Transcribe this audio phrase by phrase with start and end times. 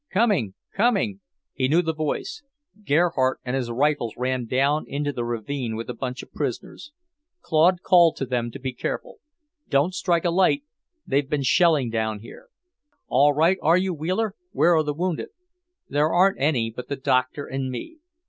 [0.09, 1.21] "Coming, coming!"
[1.53, 2.41] He knew the voice.
[2.83, 6.91] Gerhardt and his rifles ran down into the ravine with a bunch of prisoners.
[7.41, 9.19] Claude called to them to be careful.
[9.69, 10.63] "Don't strike a light!
[11.05, 12.47] They've been shelling down here."
[13.09, 14.33] "All right are you, Wheeler?
[14.53, 15.27] Where are the wounded?"
[15.87, 17.97] "There aren't any but the Doctor and me.